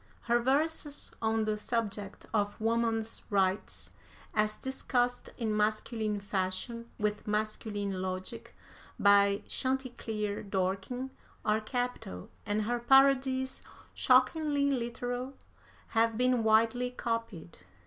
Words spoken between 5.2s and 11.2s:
in masculine fashion, with masculine logic, by Chanticleer Dorking,